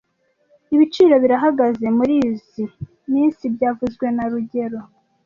Ibiciro 0.73 1.15
birahagaze 1.23 1.85
murizoi 1.97 2.63
minsi 3.13 3.43
byavuzwe 3.55 4.05
na 4.15 4.25
rugero 4.31 4.79